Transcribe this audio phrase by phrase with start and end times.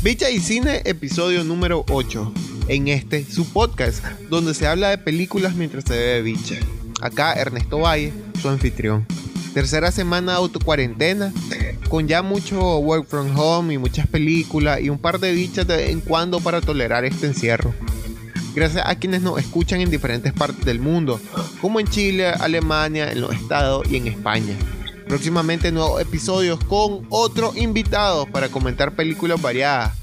[0.00, 2.32] Bicha y Cine, episodio número 8.
[2.68, 6.54] En este, su podcast, donde se habla de películas mientras se bebe bicha.
[7.02, 9.04] Acá Ernesto Valle, su anfitrión.
[9.54, 11.32] Tercera semana de autocuarentena,
[11.88, 15.76] con ya mucho work from home y muchas películas y un par de bichas de
[15.76, 17.74] vez en cuando para tolerar este encierro.
[18.54, 21.20] Gracias a quienes nos escuchan en diferentes partes del mundo,
[21.60, 24.54] como en Chile, Alemania, en los Estados y en España.
[25.08, 29.96] Próximamente nuevos episodios con otros invitados para comentar películas variadas.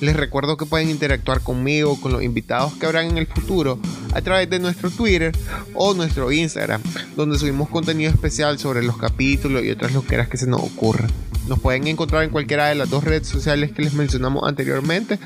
[0.00, 3.78] Les recuerdo que pueden interactuar conmigo, con los invitados que habrán en el futuro,
[4.14, 5.36] a través de nuestro Twitter
[5.74, 6.82] o nuestro Instagram,
[7.16, 11.10] donde subimos contenido especial sobre los capítulos y otras loqueras que se nos ocurran.
[11.48, 15.18] Nos pueden encontrar en cualquiera de las dos redes sociales que les mencionamos anteriormente,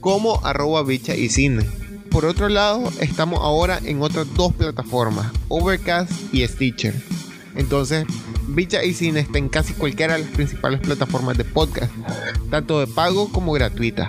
[0.00, 1.64] como arroba bicha y cine.
[2.10, 6.94] Por otro lado, estamos ahora en otras dos plataformas, Overcast y Stitcher.
[7.56, 8.06] Entonces,
[8.54, 11.90] Bicha y Cine está en casi cualquiera de las principales plataformas de podcast,
[12.50, 14.06] tanto de pago como gratuita.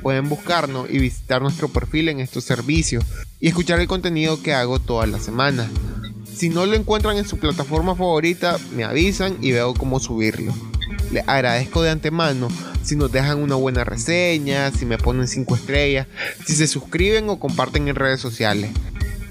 [0.00, 3.04] Pueden buscarnos y visitar nuestro perfil en estos servicios
[3.38, 5.68] y escuchar el contenido que hago todas las semanas.
[6.34, 10.54] Si no lo encuentran en su plataforma favorita, me avisan y veo cómo subirlo.
[11.10, 12.48] Les agradezco de antemano
[12.82, 16.06] si nos dejan una buena reseña, si me ponen 5 estrellas,
[16.46, 18.70] si se suscriben o comparten en redes sociales.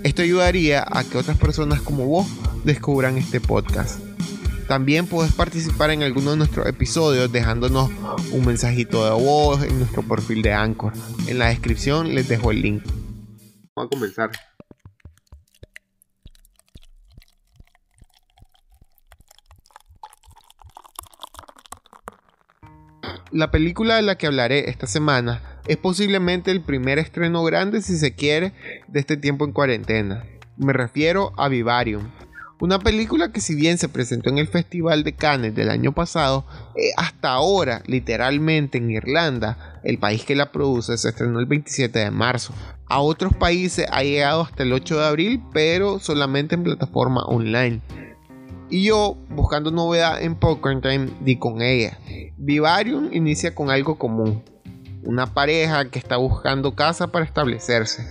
[0.04, 2.28] Esto ayudaría a que otras personas como vos
[2.64, 4.11] descubran este podcast.
[4.72, 7.92] También puedes participar en alguno de nuestros episodios dejándonos
[8.32, 10.94] un mensajito de voz en nuestro perfil de Anchor.
[11.28, 12.84] En la descripción les dejo el link.
[13.76, 14.32] Vamos a comenzar.
[23.34, 27.98] La película de la que hablaré esta semana es posiblemente el primer estreno grande, si
[27.98, 28.54] se quiere,
[28.88, 30.24] de este tiempo en cuarentena.
[30.56, 32.10] Me refiero a Vivarium,
[32.62, 36.46] una película que si bien se presentó en el Festival de Cannes del año pasado,
[36.76, 41.98] eh, hasta ahora, literalmente en Irlanda, el país que la produce, se estrenó el 27
[41.98, 42.54] de marzo.
[42.86, 47.82] A otros países ha llegado hasta el 8 de abril, pero solamente en plataforma online.
[48.70, 51.98] Y yo, buscando novedad en Poker Time, di con ella.
[52.38, 54.44] Vivarium inicia con algo común.
[55.04, 58.06] Una pareja que está buscando casa para establecerse.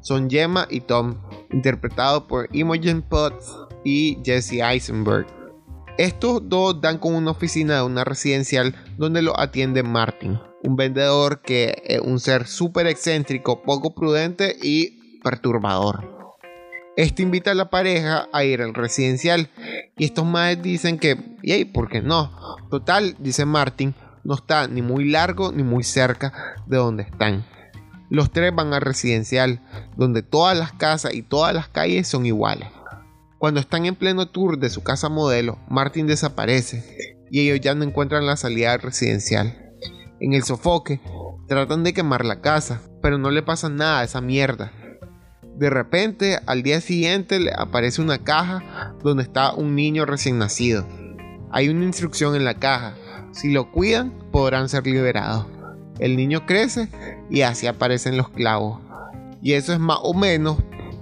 [0.00, 1.16] Son Gemma y Tom,
[1.50, 3.52] interpretados por Imogen Potts
[3.84, 5.26] y Jesse Eisenberg.
[5.98, 11.42] Estos dos dan con una oficina de una residencial donde lo atiende Martin, un vendedor
[11.42, 16.20] que es un ser súper excéntrico, poco prudente y perturbador.
[16.96, 19.50] Este invita a la pareja a ir al residencial
[19.96, 22.30] y estos más dicen que, ¿y por qué no?
[22.70, 26.32] Total, dice Martin, no está ni muy largo ni muy cerca
[26.66, 27.44] de donde están.
[28.10, 29.60] Los tres van al residencial,
[29.96, 32.68] donde todas las casas y todas las calles son iguales.
[33.40, 37.84] Cuando están en pleno tour de su casa modelo, Martin desaparece y ellos ya no
[37.84, 39.72] encuentran la salida residencial.
[40.20, 41.00] En el sofoque,
[41.48, 44.72] tratan de quemar la casa, pero no le pasa nada a esa mierda.
[45.56, 50.86] De repente, al día siguiente le aparece una caja donde está un niño recién nacido.
[51.50, 52.94] Hay una instrucción en la caja.
[53.32, 55.46] Si lo cuidan, podrán ser liberados.
[55.98, 56.90] El niño crece
[57.30, 58.82] y así aparecen los clavos.
[59.40, 60.58] Y eso es más o menos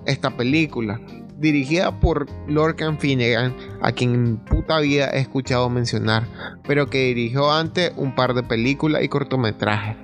[0.07, 1.01] esta película
[1.39, 6.27] dirigida por Lorcan Finnegan, a quien en puta vida he escuchado mencionar,
[6.67, 9.97] pero que dirigió antes un par de películas y cortometrajes.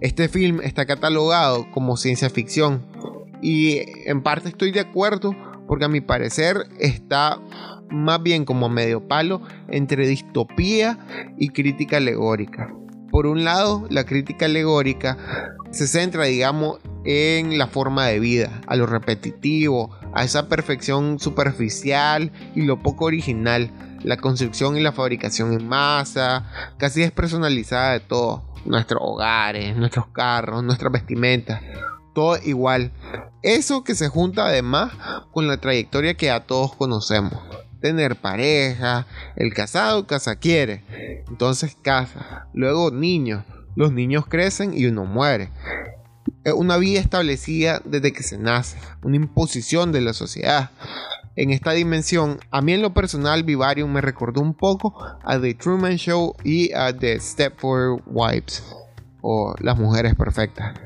[0.00, 2.84] Este film está catalogado como ciencia ficción
[3.40, 5.34] y en parte estoy de acuerdo
[5.66, 7.40] porque a mi parecer está
[7.88, 10.98] más bien como medio palo entre distopía
[11.38, 12.74] y crítica alegórica.
[13.10, 15.16] Por un lado, la crítica alegórica
[15.72, 22.30] se centra, digamos, en la forma de vida, a lo repetitivo, a esa perfección superficial
[22.54, 23.70] y lo poco original,
[24.04, 30.62] la construcción y la fabricación en masa, casi despersonalizada de todo, nuestros hogares, nuestros carros,
[30.62, 31.62] nuestras vestimentas,
[32.14, 32.92] todo igual.
[33.42, 34.92] Eso que se junta además
[35.32, 37.32] con la trayectoria que a todos conocemos.
[37.80, 40.84] Tener pareja, el casado casa quiere,
[41.28, 43.42] entonces casa, luego niños,
[43.74, 45.50] los niños crecen y uno muere
[46.54, 50.70] una vida establecida desde que se nace, una imposición de la sociedad.
[51.34, 55.54] En esta dimensión, a mí en lo personal Vivarium me recordó un poco a The
[55.54, 58.62] Truman Show y a The Stepford Wives
[59.22, 60.78] o Las Mujeres Perfectas.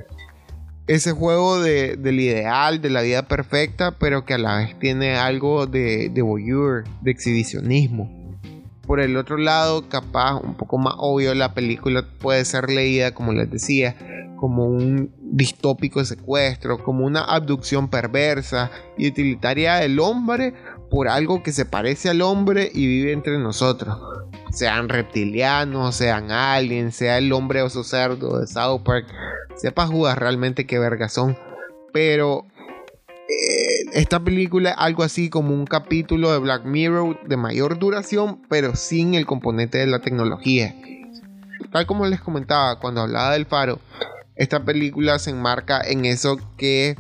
[0.87, 5.67] Ese juego del ideal, de la vida perfecta, pero que a la vez tiene algo
[5.67, 8.16] de, de voyeur, de exhibicionismo.
[8.87, 13.33] Por el otro lado, capaz un poco más obvio, la película puede ser leída, como
[13.33, 13.97] les decía,
[14.37, 20.55] como un distópico secuestro, como una abducción perversa y utilitaria del hombre
[20.91, 23.99] por algo que se parece al hombre y vive entre nosotros.
[24.53, 29.07] Sean reptilianos, sean aliens, sea el hombre oso cerdo de South Park.
[29.57, 31.37] Sepa jugar realmente qué verga son.
[31.93, 32.47] Pero
[33.97, 38.77] esta película es algo así como un capítulo de Black Mirror de mayor duración, pero
[38.77, 40.75] sin el componente de la tecnología.
[41.73, 43.81] Tal como les comentaba cuando hablaba del faro,
[44.35, 46.95] esta película se enmarca en eso que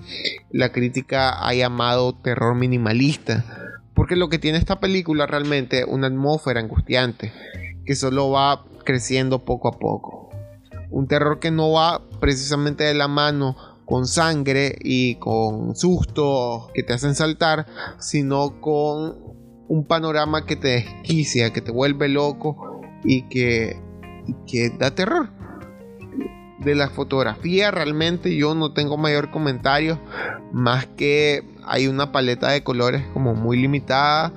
[0.50, 3.44] la crítica ha llamado terror minimalista.
[3.92, 7.30] Porque lo que tiene esta película realmente es una atmósfera angustiante
[7.84, 10.30] que solo va creciendo poco a poco.
[10.88, 16.82] Un terror que no va precisamente de la mano con sangre y con sustos que
[16.82, 17.66] te hacen saltar,
[17.98, 19.16] sino con
[19.68, 23.80] un panorama que te desquicia, que te vuelve loco y que,
[24.46, 25.30] que da terror.
[26.58, 30.00] De la fotografía realmente yo no tengo mayor comentario,
[30.52, 34.32] más que hay una paleta de colores como muy limitada.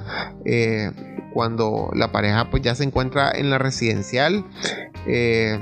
[0.46, 0.92] Eh,
[1.34, 4.46] cuando la pareja pues ya se encuentra en la residencial.
[5.08, 5.60] Eh,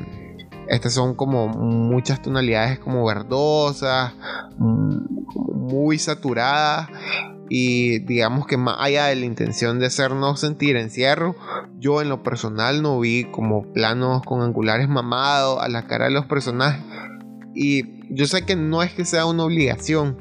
[0.69, 4.13] estas son como muchas tonalidades como verdosas,
[4.57, 4.97] mm,
[5.37, 6.89] muy saturadas
[7.49, 11.35] y digamos que más allá de la intención de hacernos sentir encierro,
[11.79, 16.11] yo en lo personal no vi como planos con angulares mamados a la cara de
[16.11, 16.83] los personajes
[17.53, 20.17] y yo sé que no es que sea una obligación,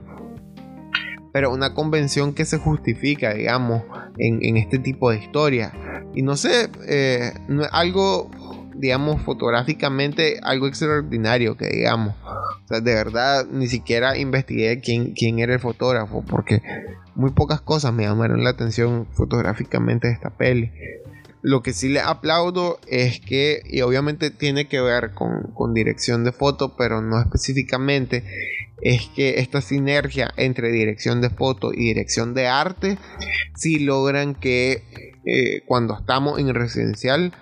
[1.32, 3.82] pero una convención que se justifica, digamos,
[4.16, 5.72] en, este tipo de historia.
[6.14, 7.34] Y no sé, eh,
[7.72, 8.30] algo
[8.78, 12.14] digamos, fotográficamente algo extraordinario que digamos.
[12.24, 16.62] O sea, de verdad ni siquiera investigué quién, quién era el fotógrafo porque
[17.14, 20.70] muy pocas cosas me llamaron la atención fotográficamente de esta peli.
[21.42, 26.24] Lo que sí le aplaudo es que, y obviamente tiene que ver con, con dirección
[26.24, 28.24] de foto, pero no específicamente,
[28.82, 32.98] es que esta sinergia entre dirección de foto y dirección de arte
[33.54, 37.32] sí logran que eh, cuando estamos en residencial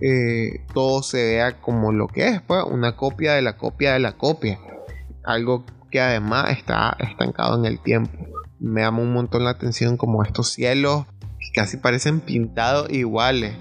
[0.00, 3.98] eh, todo se vea como lo que es, pues, una copia de la copia de
[4.00, 4.58] la copia.
[5.24, 8.12] Algo que además está estancado en el tiempo.
[8.58, 11.04] Me llama un montón la atención como estos cielos
[11.38, 13.54] que casi parecen pintados iguales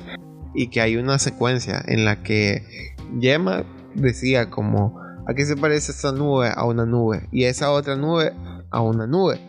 [0.56, 3.65] y que hay una secuencia en la que Yema
[3.95, 7.27] decía como ¿a qué se parece esa nube a una nube?
[7.31, 8.33] Y esa otra nube
[8.71, 9.39] a una nube.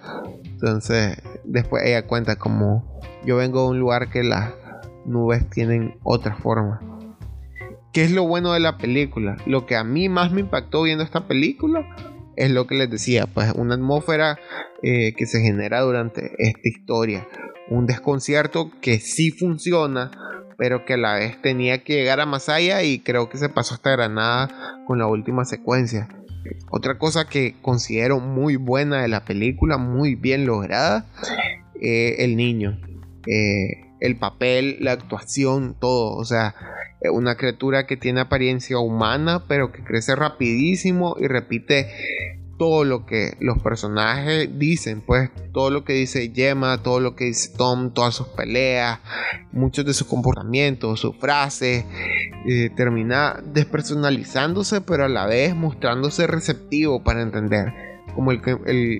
[0.64, 4.54] Entonces después ella cuenta como yo vengo de un lugar que las
[5.04, 6.80] nubes tienen otra forma.
[7.92, 9.36] ¿Qué es lo bueno de la película?
[9.44, 11.86] Lo que a mí más me impactó viendo esta película
[12.36, 14.38] es lo que les decía, pues una atmósfera
[14.82, 17.28] eh, que se genera durante esta historia.
[17.68, 20.10] Un desconcierto que sí funciona,
[20.56, 23.50] pero que a la vez tenía que llegar a más allá y creo que se
[23.50, 24.48] pasó hasta Granada
[24.86, 26.08] con la última secuencia.
[26.70, 31.06] Otra cosa que considero muy buena de la película, muy bien lograda,
[31.80, 32.80] eh, el niño.
[33.26, 36.16] Eh, el papel, la actuación, todo.
[36.16, 36.54] O sea,
[37.12, 41.88] una criatura que tiene apariencia humana, pero que crece rapidísimo y repite
[42.58, 47.24] todo lo que los personajes dicen, pues todo lo que dice Gemma, todo lo que
[47.24, 49.00] dice Tom, todas sus peleas,
[49.52, 51.84] muchos de sus comportamientos, sus frases,
[52.46, 57.72] eh, termina despersonalizándose, pero a la vez mostrándose receptivo para entender
[58.14, 58.40] como el,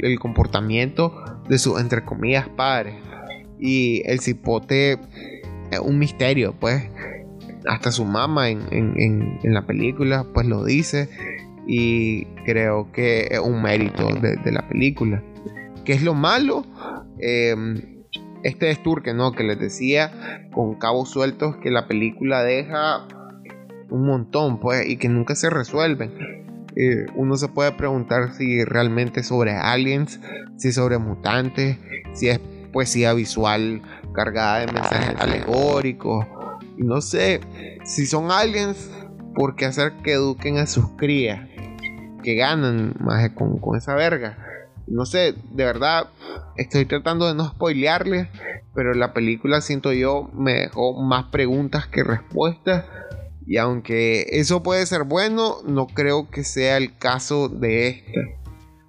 [0.02, 1.14] el comportamiento
[1.48, 2.96] de sus, entre comillas, padres.
[3.58, 4.98] Y el cipote
[5.70, 6.84] es un misterio, pues.
[7.66, 11.08] Hasta su mamá en, la película, pues lo dice.
[11.66, 15.22] Y creo que es un mérito de, la película.
[15.84, 16.64] ¿Qué es lo malo?
[17.18, 18.04] Em,
[18.42, 19.32] este esturque, ¿no?
[19.32, 23.06] Que les decía, con cabos sueltos, que la película deja
[23.90, 26.12] un montón, pues, y que nunca se resuelven.
[26.76, 30.20] Eh, uno se puede preguntar si realmente es sobre aliens,
[30.56, 31.78] si es sobre mutantes,
[32.12, 32.40] si es
[32.72, 36.26] poesía visual cargada de mensajes alegóricos.
[36.76, 37.40] No sé,
[37.84, 38.90] si son aliens,
[39.34, 41.48] ¿por qué hacer que eduquen a sus crías?
[42.24, 44.38] Que ganan más con, esa verga.
[44.86, 46.08] No sé, de verdad,
[46.56, 48.28] estoy tratando de no spoilearles,
[48.74, 52.86] pero la película siento yo me dejó más preguntas que respuestas.
[53.46, 58.20] Y aunque eso puede ser bueno, no creo que sea el caso de esta.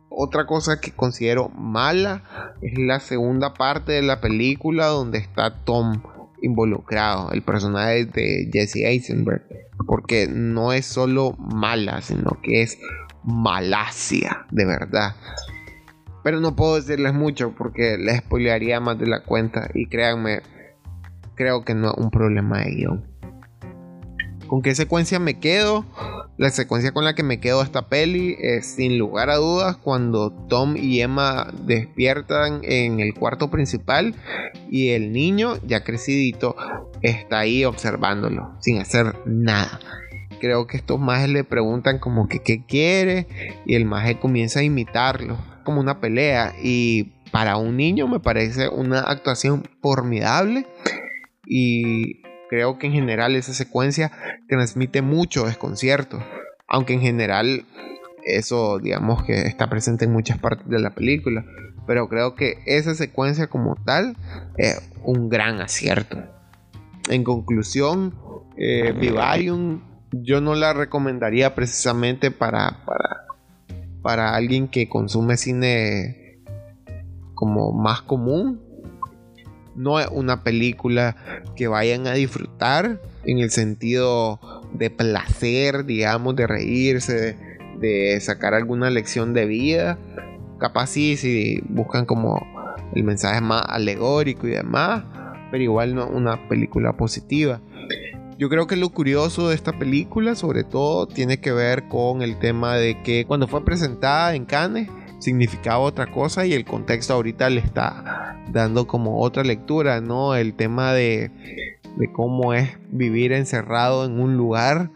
[0.10, 2.24] Otra cosa que considero mala
[2.62, 6.02] es la segunda parte de la película donde está Tom
[6.42, 9.44] involucrado, el personaje de Jesse Eisenberg,
[9.86, 12.78] porque no es solo mala, sino que es
[13.26, 15.16] malacia, de verdad.
[16.24, 20.42] Pero no puedo decirles mucho porque les spoilearía más de la cuenta y créanme,
[21.36, 23.06] creo que no es un problema de guion.
[24.48, 25.86] ¿Con qué secuencia me quedo?
[26.38, 30.32] La secuencia con la que me quedo esta peli es sin lugar a dudas cuando
[30.32, 34.16] Tom y Emma despiertan en el cuarto principal
[34.70, 36.56] y el niño ya crecidito
[37.02, 39.80] está ahí observándolo sin hacer nada.
[40.46, 43.26] Creo que estos majes le preguntan como que qué quiere
[43.66, 48.70] y el maje comienza a imitarlo como una pelea y para un niño me parece
[48.70, 50.68] una actuación formidable
[51.48, 54.12] y creo que en general esa secuencia
[54.48, 56.24] transmite mucho desconcierto,
[56.68, 57.66] aunque en general
[58.24, 61.44] eso digamos que está presente en muchas partes de la película,
[61.88, 64.16] pero creo que esa secuencia como tal
[64.58, 66.24] es un gran acierto.
[67.10, 68.14] En conclusión,
[68.58, 73.26] eh, Vivarium yo no la recomendaría precisamente para, para,
[74.02, 76.42] para alguien que consume cine
[77.34, 78.62] como más común,
[79.76, 81.16] no es una película
[81.56, 84.40] que vayan a disfrutar en el sentido
[84.74, 87.38] de placer, digamos, de reírse,
[87.80, 90.00] de, sacar alguna lección de vida.
[90.60, 92.42] Capaz sí, si buscan como
[92.94, 95.04] el mensaje más alegórico y demás,
[95.52, 97.60] pero igual no una película positiva.
[98.38, 102.38] Yo creo que lo curioso de esta película, sobre todo, tiene que ver con el
[102.38, 104.90] tema de que cuando fue presentada en Cannes,
[105.20, 110.36] significaba otra cosa y el contexto ahorita le está dando como otra lectura, ¿no?
[110.36, 111.32] El tema de,
[112.14, 114.92] cómo es vivir encerrado en un lugar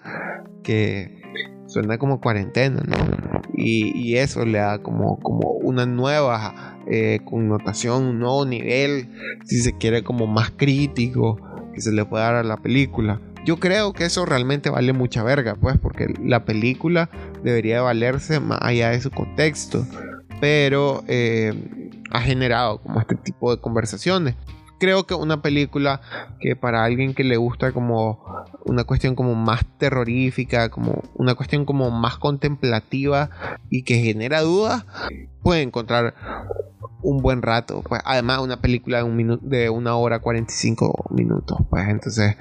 [0.62, 1.22] que
[1.68, 2.98] suena como cuarentena, ¿no?
[3.56, 9.10] Y, eso le da como, como una nueva eh, connotación, un nuevo nivel,
[9.46, 11.38] si se quiere, como más crítico
[11.74, 13.22] que se le puede dar a la película.
[13.50, 17.10] Yo creo que eso realmente vale mucha verga, pues, porque la película
[17.42, 19.88] debería valerse más allá de su contexto
[20.40, 24.36] pero eh, ha generado como este tipo de conversaciones.
[24.80, 26.00] Creo que una película
[26.40, 28.24] que para alguien que le gusta como
[28.66, 33.32] una cuestión como más terrorífica, como una cuestión como más contemplativa
[33.72, 34.86] y que genera dudas,
[35.42, 36.14] puede encontrar
[37.02, 37.82] un buen rato.
[37.82, 42.38] Pues además una película de, un de una hora 45 minutos, pues entonces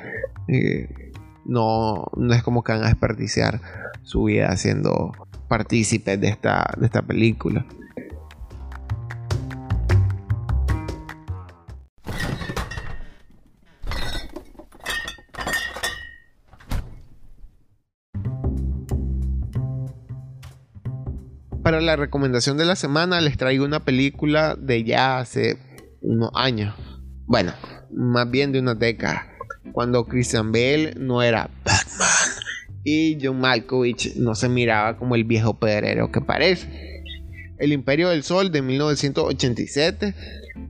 [0.48, 1.12] eh,
[1.44, 3.60] no, no es como que van a desperdiciar
[4.02, 5.12] su vida siendo
[5.48, 7.64] partícipes de esta, de esta película.
[21.68, 25.58] para la recomendación de la semana les traigo una película de ya hace
[26.00, 26.74] unos años.
[27.26, 27.52] Bueno,
[27.92, 29.26] más bien de una década.
[29.72, 32.08] Cuando Christian Bale no era Batman
[32.84, 37.04] y John Malkovich no se miraba como el viejo pedrero que parece.
[37.58, 40.14] El Imperio del Sol de 1987,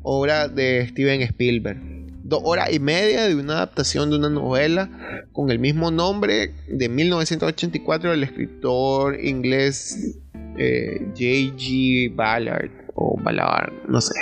[0.02, 1.78] obra de Steven Spielberg.
[2.24, 4.90] Dos horas y media de una adaptación de una novela
[5.32, 10.18] con el mismo nombre de 1984 del escritor inglés
[10.58, 12.14] eh, J.G.
[12.14, 14.14] Ballard o Ballard, no sé.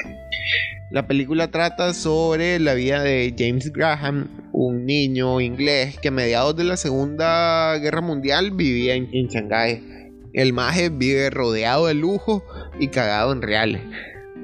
[0.90, 6.56] La película trata sobre la vida de James Graham, un niño inglés que a mediados
[6.56, 9.82] de la Segunda Guerra Mundial vivía en, en Shanghái.
[10.32, 12.44] El maje vive rodeado de lujo
[12.78, 13.82] y cagado en reales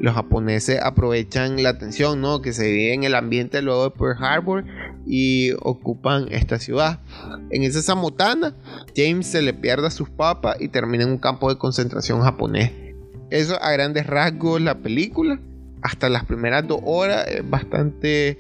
[0.03, 2.43] los japoneses aprovechan la tensión ¿no?
[2.43, 4.65] que se vive en el ambiente luego de Pearl Harbor
[5.07, 7.01] y ocupan esta ciudad.
[7.51, 8.57] En esa zamotana,
[8.97, 12.73] James se le pierde a sus papas y termina en un campo de concentración japonés.
[13.31, 15.41] Eso a grandes rasgos la película.
[15.83, 18.39] Hasta las primeras dos horas es bastante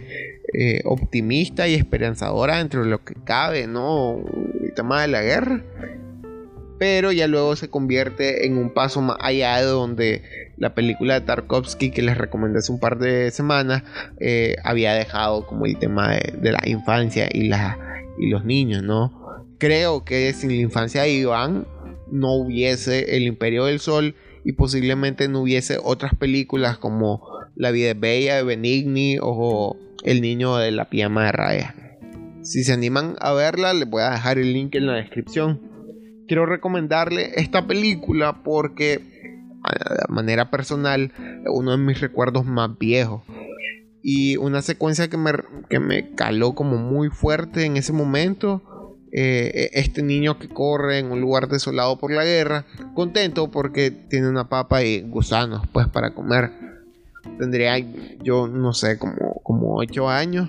[0.54, 4.24] eh, optimista y esperanzadora entre lo que cabe, ¿no?
[4.62, 5.62] El tema de la guerra
[6.82, 10.22] pero ya luego se convierte en un paso más allá de donde
[10.56, 13.84] la película de Tarkovsky que les recomendé hace un par de semanas
[14.18, 17.78] eh, había dejado como el tema de, la infancia y, la,
[18.18, 19.46] y los niños, ¿no?
[19.58, 21.68] Creo que sin la infancia de Iván
[22.10, 27.22] no hubiese El Imperio del Sol y posiblemente no hubiese otras películas como
[27.54, 31.74] La vida bella de Benigni o El niño de la pijama de raya.
[32.42, 35.60] Si se animan a verla, les voy a dejar el link en la descripción.
[36.26, 39.00] Quiero recomendarle esta película porque
[39.62, 41.12] de manera personal
[41.46, 43.22] uno de mis recuerdos más viejos.
[44.02, 45.32] Y una secuencia que me,
[45.68, 48.62] que me caló como muy fuerte en ese momento
[49.12, 54.26] eh, este niño que corre en un lugar desolado por la guerra contento porque tiene
[54.26, 56.50] una papa y gusanos pues para comer
[57.38, 57.78] tendría
[58.22, 60.48] yo no sé como como 8 años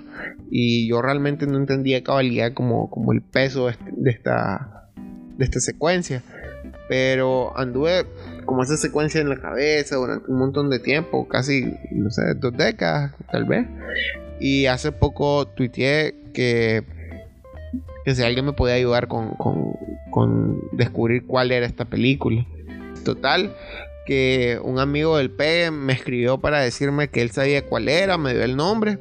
[0.50, 4.88] y yo realmente no entendía cabalidad como, como el peso de esta
[5.36, 6.22] de esta secuencia.
[6.88, 8.06] Pero anduve
[8.44, 12.56] como esa secuencia en la cabeza durante un montón de tiempo, casi, no sé, dos
[12.56, 13.66] décadas tal vez.
[14.38, 16.82] Y hace poco tuiteé que
[18.04, 19.30] Que si alguien me podía ayudar con,
[20.10, 22.46] con descubrir cuál era esta película.
[23.04, 23.54] Total,
[24.06, 28.34] que un amigo del P me escribió para decirme que él sabía cuál era, me
[28.34, 28.98] dio el nombre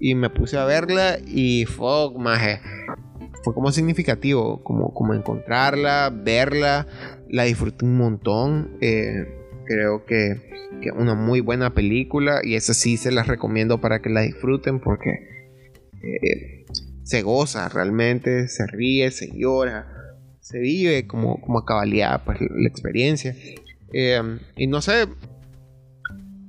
[0.00, 2.10] y me puse a verla y fue,
[3.42, 6.86] fue como significativo, como, como encontrarla, verla,
[7.28, 8.76] la disfruté un montón.
[8.80, 9.26] Eh,
[9.66, 10.40] creo que,
[10.80, 14.80] que una muy buena película y esa sí se las recomiendo para que la disfruten
[14.80, 15.10] porque
[16.02, 16.64] eh,
[17.02, 19.88] se goza realmente, se ríe, se llora,
[20.40, 23.34] se vive como, como a pues, la experiencia.
[23.92, 25.06] Eh, y no sé,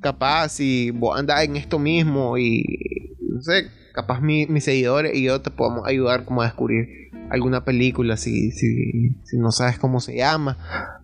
[0.02, 5.42] capaz si vos andás en esto mismo y no sé, capaz mis seguidores y yo
[5.42, 6.88] te podemos ayudar como a descubrir
[7.30, 10.58] alguna película si, si, si no sabes cómo se llama,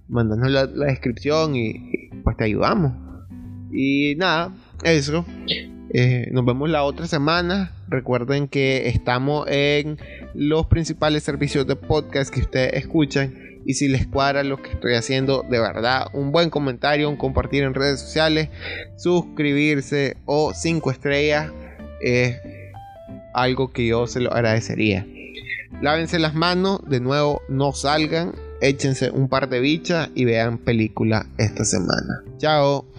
[0.07, 2.93] mandanos la, descripción y, pues te ayudamos.
[3.71, 5.25] Y nada, eso.
[5.93, 7.71] Eh, nos vemos la otra semana.
[7.87, 9.97] Recuerden que estamos en
[10.33, 13.33] los principales servicios de podcast que ustedes escuchan
[13.65, 17.63] y si les cuadra lo que estoy haciendo, de verdad, un buen comentario, un compartir
[17.63, 18.49] en redes sociales,
[18.95, 21.51] suscribirse o cinco estrellas
[22.01, 22.37] es
[23.33, 25.05] algo que yo se lo agradecería.
[25.81, 31.25] Lávense las manos, de nuevo, no salgan, échense un par de bichas y vean película
[31.37, 32.23] esta semana.
[32.37, 32.94] Chao.